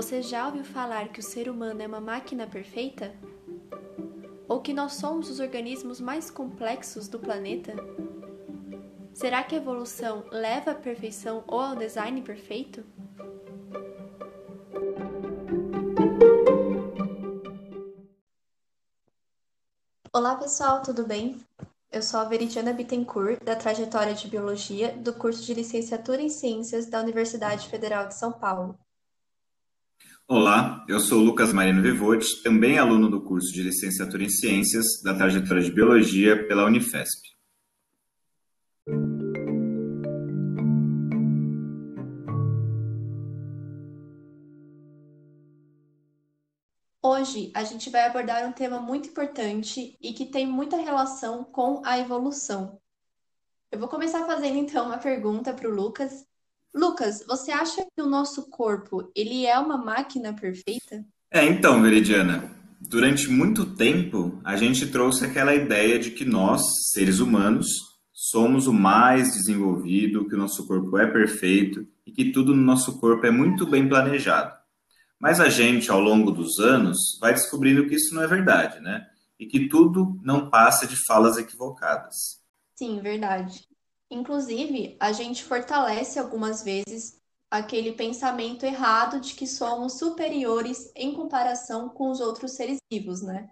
[0.00, 3.14] Você já ouviu falar que o ser humano é uma máquina perfeita?
[4.48, 7.74] Ou que nós somos os organismos mais complexos do planeta?
[9.12, 12.82] Será que a evolução leva à perfeição ou ao design perfeito?
[20.10, 21.38] Olá pessoal, tudo bem?
[21.92, 26.86] Eu sou a Veridiana Bittencourt, da trajetória de Biologia do curso de Licenciatura em Ciências
[26.86, 28.78] da Universidade Federal de São Paulo.
[30.32, 35.12] Olá, eu sou Lucas Marino Vivode, também aluno do curso de Licenciatura em Ciências da
[35.12, 37.20] trajetória de Biologia pela Unifesp.
[47.02, 51.82] Hoje a gente vai abordar um tema muito importante e que tem muita relação com
[51.84, 52.80] a evolução.
[53.68, 56.24] Eu vou começar fazendo então uma pergunta para o Lucas
[56.74, 61.04] Lucas, você acha que o nosso corpo, ele é uma máquina perfeita?
[61.30, 66.62] É, então, Veridiana, durante muito tempo a gente trouxe aquela ideia de que nós,
[66.92, 67.66] seres humanos,
[68.12, 73.00] somos o mais desenvolvido, que o nosso corpo é perfeito e que tudo no nosso
[73.00, 74.54] corpo é muito bem planejado.
[75.18, 79.06] Mas a gente, ao longo dos anos, vai descobrindo que isso não é verdade, né?
[79.38, 82.40] E que tudo não passa de falas equivocadas.
[82.74, 83.69] Sim, verdade.
[84.10, 91.88] Inclusive, a gente fortalece algumas vezes aquele pensamento errado de que somos superiores em comparação
[91.88, 93.48] com os outros seres vivos, né?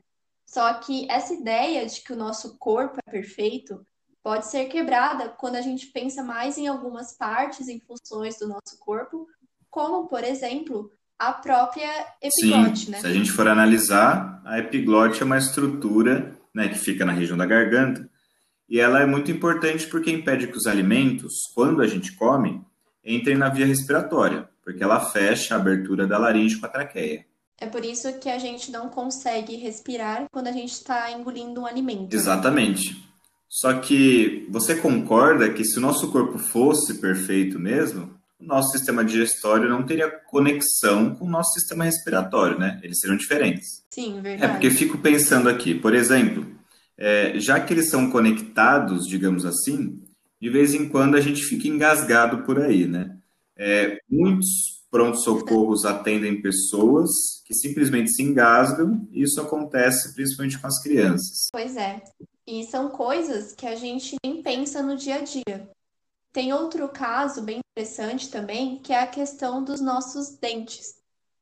[0.46, 3.84] Só que essa ideia de que o nosso corpo é perfeito
[4.22, 8.78] pode ser quebrada quando a gente pensa mais em algumas partes e funções do nosso
[8.78, 9.26] corpo,
[9.70, 11.90] como, por exemplo, a própria
[12.22, 13.00] epiglote, Sim, né?
[13.00, 17.36] Se a gente for analisar, a epiglote é uma estrutura né, que fica na região
[17.36, 18.08] da garganta,
[18.68, 22.60] e ela é muito importante porque impede que os alimentos, quando a gente come,
[23.04, 27.24] entrem na via respiratória, porque ela fecha a abertura da laringe com a traqueia.
[27.60, 31.66] É por isso que a gente não consegue respirar quando a gente está engolindo um
[31.66, 32.02] alimento.
[32.02, 32.08] Né?
[32.12, 33.08] Exatamente.
[33.48, 39.04] Só que você concorda que se o nosso corpo fosse perfeito mesmo, o nosso sistema
[39.04, 42.78] digestório não teria conexão com o nosso sistema respiratório, né?
[42.82, 43.82] Eles seriam diferentes.
[43.90, 44.44] Sim, verdade.
[44.44, 46.46] É porque fico pensando aqui, por exemplo,
[46.98, 50.02] é, já que eles são conectados, digamos assim,
[50.40, 53.16] de vez em quando a gente fica engasgado por aí, né?
[53.56, 57.10] É, muitos prontos-socorros atendem pessoas
[57.44, 61.48] que simplesmente se engasgam, e isso acontece principalmente com as crianças.
[61.52, 62.02] Pois é,
[62.46, 65.70] e são coisas que a gente nem pensa no dia a dia.
[66.32, 70.96] Tem outro caso bem interessante também, que é a questão dos nossos dentes.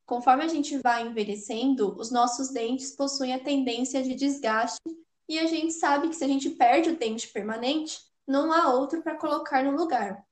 [0.05, 4.79] Conforme a gente vai envelhecendo, os nossos dentes possuem a tendência de desgaste
[5.27, 9.01] e a gente sabe que se a gente perde o dente permanente, não há outro
[9.01, 10.23] para colocar no lugar.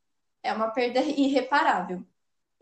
[0.42, 2.04] É uma perda irreparável.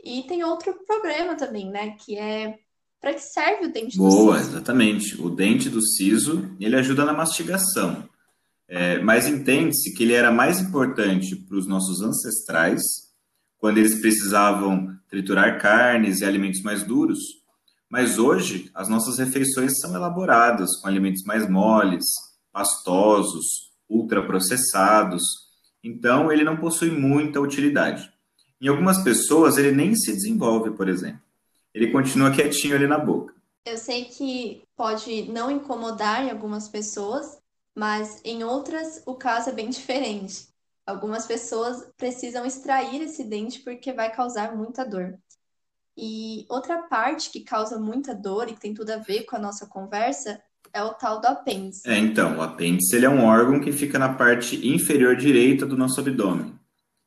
[0.04, 1.96] E tem outro problema também, né?
[2.00, 2.60] Que é
[3.00, 4.26] para que serve o dente Boa, do siso?
[4.26, 5.22] Boa, exatamente.
[5.22, 8.08] O dente do siso, ele ajuda na mastigação.
[8.68, 12.82] É, mas entende-se que ele era mais importante para os nossos ancestrais,
[13.58, 17.43] quando eles precisavam triturar carnes e alimentos mais duros,
[17.94, 22.04] mas hoje, as nossas refeições são elaboradas com alimentos mais moles,
[22.52, 23.46] pastosos,
[23.88, 25.22] ultraprocessados,
[25.84, 28.12] então ele não possui muita utilidade.
[28.60, 31.22] Em algumas pessoas, ele nem se desenvolve, por exemplo.
[31.72, 33.36] Ele continua quietinho ali na boca.
[33.64, 37.38] Eu sei que pode não incomodar em algumas pessoas,
[37.76, 40.48] mas em outras o caso é bem diferente.
[40.84, 45.20] Algumas pessoas precisam extrair esse dente porque vai causar muita dor.
[45.98, 49.40] E outra parte que causa muita dor e que tem tudo a ver com a
[49.40, 50.42] nossa conversa
[50.74, 51.88] é o tal do apêndice.
[51.88, 55.78] É, então, o apêndice ele é um órgão que fica na parte inferior direita do
[55.78, 56.58] nosso abdômen.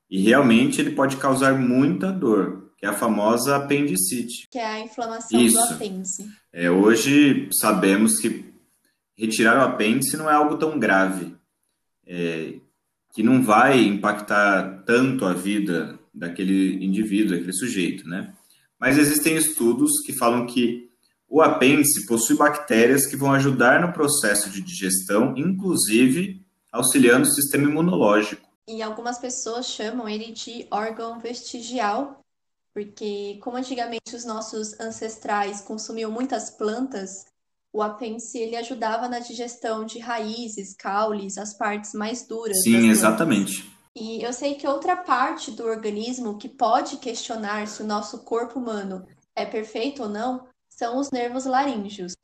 [0.09, 4.47] E realmente ele pode causar muita dor, que é a famosa apendicite.
[4.51, 5.57] Que é a inflamação Isso.
[5.57, 6.29] do apêndice.
[6.53, 8.45] É, hoje sabemos que
[9.19, 11.35] retirar o apêndice não é algo tão grave,
[12.07, 12.55] é,
[13.13, 18.33] que não vai impactar tanto a vida daquele indivíduo, daquele sujeito, né?
[18.78, 20.91] Mas existem estudos que falam que
[21.28, 27.69] o apêndice possui bactérias que vão ajudar no processo de digestão, inclusive auxiliando o sistema
[27.69, 28.47] imunológico.
[28.69, 32.21] E algumas pessoas chamam ele de órgão vestigial,
[32.75, 37.25] porque como antigamente os nossos ancestrais consumiam muitas plantas,
[37.72, 42.63] o apêndice ele ajudava na digestão de raízes, caules, as partes mais duras.
[42.63, 43.76] Sim, exatamente.
[43.98, 48.59] E eu sei que outra parte do organismo que pode questionar se o nosso corpo
[48.59, 52.15] humano é perfeito ou não são os nervos laríngeos.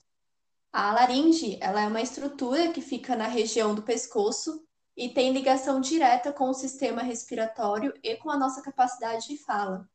[0.70, 4.62] A laringe ela é uma estrutura que fica na região do pescoço
[4.94, 9.88] e tem ligação direta com o sistema respiratório e com a nossa capacidade de fala.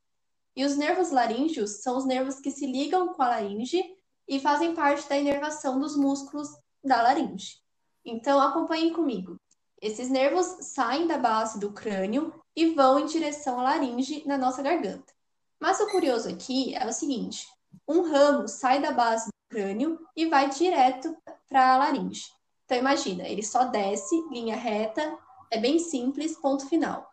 [0.56, 3.84] E os nervos laríngeos são os nervos que se ligam com a laringe
[4.28, 6.50] e fazem parte da inervação dos músculos
[6.84, 7.60] da laringe.
[8.04, 9.40] Então, acompanhem comigo.
[9.88, 14.62] Esses nervos saem da base do crânio e vão em direção à laringe na nossa
[14.62, 15.14] garganta.
[15.58, 17.48] Mas o curioso aqui é o seguinte:
[17.88, 21.16] um ramo sai da base do crânio e vai direto
[21.48, 22.26] para a laringe.
[22.66, 25.18] Então, imagina, ele só desce, linha reta,
[25.50, 27.10] é bem simples, ponto final.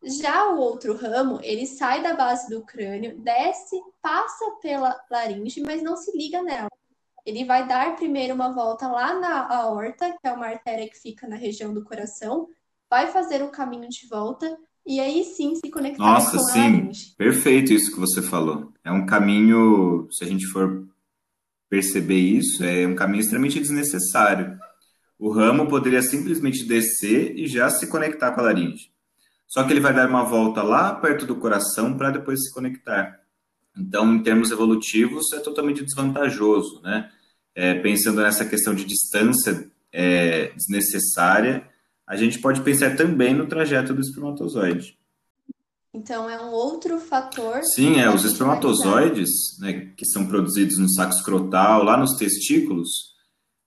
[0.00, 5.82] Já o outro ramo, ele sai da base do crânio, desce, passa pela laringe, mas
[5.82, 6.70] não se liga nela.
[7.24, 11.26] Ele vai dar primeiro uma volta lá na aorta, que é uma artéria que fica
[11.26, 12.48] na região do coração,
[12.90, 16.60] vai fazer o caminho de volta e aí sim se conectar Nossa, com sim.
[16.60, 17.14] a laringe.
[17.16, 18.72] Perfeito isso que você falou.
[18.84, 20.86] É um caminho, se a gente for
[21.68, 24.58] perceber isso, é um caminho extremamente desnecessário.
[25.18, 28.92] O ramo poderia simplesmente descer e já se conectar com a laringe.
[29.46, 33.20] Só que ele vai dar uma volta lá perto do coração para depois se conectar.
[33.76, 37.10] Então, em termos evolutivos, é totalmente desvantajoso, né?
[37.54, 41.68] É, pensando nessa questão de distância é, desnecessária,
[42.06, 44.98] a gente pode pensar também no trajeto do espermatozoide.
[45.94, 47.62] Então é um outro fator.
[47.62, 49.30] Sim, é, os espermatozoides,
[49.60, 53.14] né, que são produzidos no saco escrotal, lá nos testículos,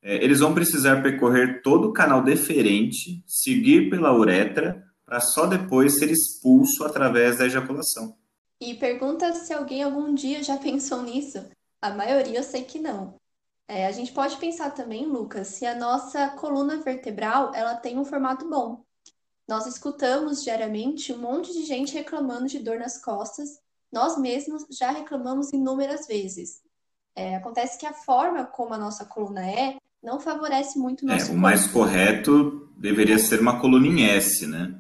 [0.02, 5.98] é, eles vão precisar percorrer todo o canal deferente, seguir pela uretra, para só depois
[5.98, 8.14] ser expulso através da ejaculação.
[8.60, 11.46] E pergunta se alguém algum dia já pensou nisso.
[11.82, 13.16] A maioria eu sei que não.
[13.68, 18.06] É, a gente pode pensar também, Lucas, se a nossa coluna vertebral ela tem um
[18.06, 18.84] formato bom.
[19.48, 23.50] Nós escutamos diariamente um monte de gente reclamando de dor nas costas.
[23.92, 26.62] Nós mesmos já reclamamos inúmeras vezes.
[27.16, 31.14] É, acontece que a forma como a nossa coluna é não favorece muito o É,
[31.14, 31.42] nosso o corpo.
[31.42, 34.76] mais correto deveria ser uma coluna em S, né?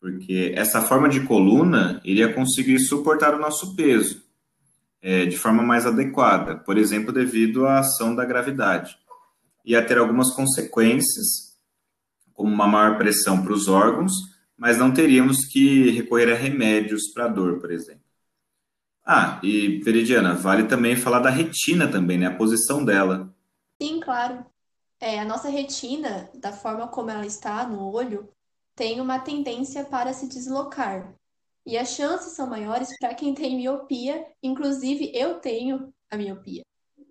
[0.00, 4.21] Porque essa forma de coluna iria conseguir suportar o nosso peso
[5.02, 8.96] é, de forma mais adequada, por exemplo, devido à ação da gravidade.
[9.64, 11.58] Ia ter algumas consequências,
[12.32, 14.12] como uma maior pressão para os órgãos,
[14.56, 18.02] mas não teríamos que recorrer a remédios para dor, por exemplo.
[19.04, 22.26] Ah, e Veridiana, vale também falar da retina também, né?
[22.26, 23.34] A posição dela.
[23.80, 24.46] Sim, claro.
[25.00, 28.28] É, a nossa retina, da forma como ela está no olho,
[28.76, 31.12] tem uma tendência para se deslocar.
[31.66, 36.62] E as chances são maiores para quem tem miopia, inclusive eu tenho a miopia.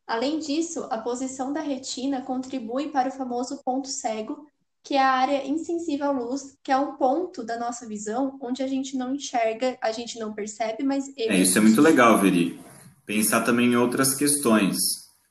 [0.06, 4.46] Além disso, a posição da retina contribui para o famoso ponto cego,
[4.84, 8.62] que é a área insensível à luz, que é um ponto da nossa visão onde
[8.62, 12.60] a gente não enxerga, a gente não percebe, mas É, isso é muito legal, Veri.
[13.06, 14.76] Pensar também em outras questões.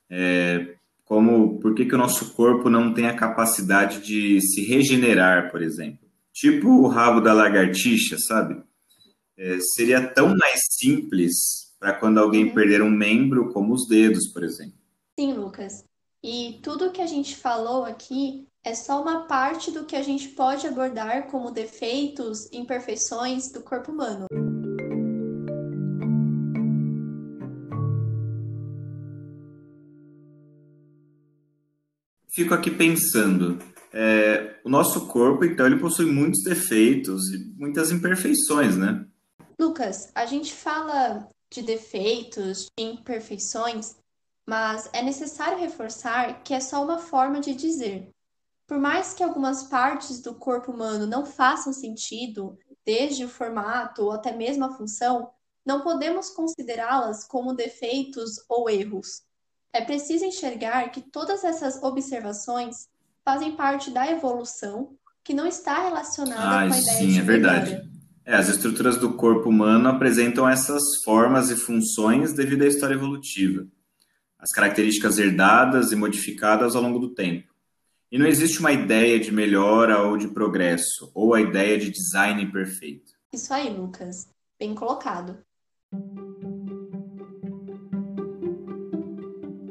[0.09, 0.75] É,
[1.05, 5.61] como por que, que o nosso corpo não tem a capacidade de se regenerar, por
[5.61, 6.09] exemplo.
[6.33, 8.63] Tipo o rabo da lagartixa, sabe?
[9.43, 12.55] É, seria tão mais simples para quando alguém Uhum.
[12.55, 14.75] perder um membro, como os dedos, por exemplo.
[15.19, 15.83] Sim, Lucas.
[16.23, 20.29] E tudo que a gente falou aqui é só uma parte do que a gente
[20.29, 24.27] pode abordar como defeitos, imperfeições do corpo humano.
[32.29, 33.59] Fico aqui pensando,
[33.91, 39.07] é, o nosso corpo, então, ele possui muitos defeitos e muitas imperfeições, né?
[39.61, 43.95] Lucas, a gente fala de defeitos, de imperfeições,
[44.47, 48.09] mas é necessário reforçar que é só uma forma de dizer.
[48.67, 54.13] Por mais que algumas partes do corpo humano não façam sentido, desde o formato ou
[54.13, 55.31] até mesmo a função,
[55.67, 59.25] não podemos considerá-las como defeitos ou erros.
[59.75, 62.89] É preciso enxergar que todas essas observações
[63.23, 67.90] fazem parte da evolução, que não está relacionada com a ideia sim, de é verdade.
[68.31, 73.67] É, as estruturas do corpo humano apresentam essas formas e funções devido à história evolutiva,
[74.39, 77.53] as características herdadas e modificadas ao longo do tempo.
[78.09, 82.47] E não existe uma ideia de melhora ou de progresso, ou a ideia de design
[82.53, 83.15] perfeito.
[83.33, 84.29] Isso aí, Lucas.
[84.57, 85.37] Bem colocado.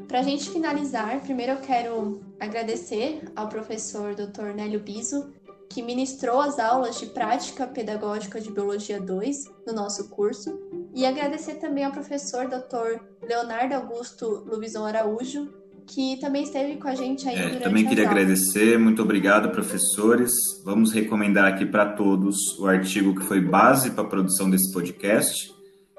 [0.05, 4.53] Para a gente finalizar, primeiro eu quero agradecer ao professor Dr.
[4.53, 5.31] Nélio Biso,
[5.69, 9.35] que ministrou as aulas de Prática Pedagógica de Biologia 2
[9.67, 10.59] no nosso curso,
[10.95, 12.99] e agradecer também ao professor Dr.
[13.21, 15.47] Leonardo Augusto Lubison Araújo,
[15.85, 20.31] que também esteve com a gente aí É, durante também queria agradecer, muito obrigado, professores.
[20.63, 25.53] Vamos recomendar aqui para todos o artigo que foi base para a produção desse podcast,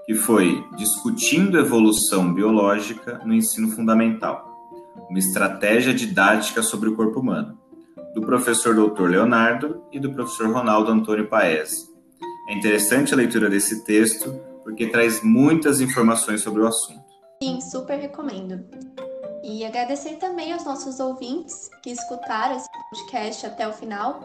[0.07, 4.49] que foi Discutindo Evolução Biológica no Ensino Fundamental,
[5.09, 7.60] uma estratégia didática sobre o corpo humano,
[8.15, 9.09] do professor Dr.
[9.09, 11.89] Leonardo e do professor Ronaldo Antônio Paes.
[12.49, 17.05] É interessante a leitura desse texto, porque traz muitas informações sobre o assunto.
[17.43, 18.65] Sim, super recomendo.
[19.43, 24.23] E agradecer também aos nossos ouvintes que escutaram esse podcast até o final.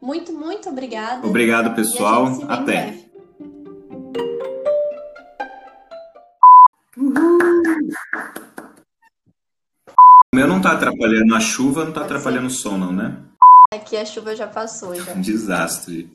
[0.00, 1.26] Muito, muito obrigada.
[1.26, 2.26] Obrigado, pessoal.
[2.48, 3.08] Até.
[10.32, 13.16] O meu não tá atrapalhando a chuva, não tá atrapalhando o som, não, né?
[13.72, 15.14] Aqui a chuva já passou já.
[15.16, 16.12] Desastre.